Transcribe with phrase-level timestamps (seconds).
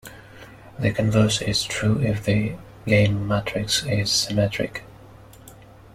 [0.79, 2.55] The converse is true if the
[2.87, 4.83] game matrix is symmetric.